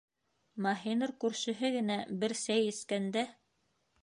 [0.65, 3.29] Маһинур күршеһе генә бер сәй эскәндә: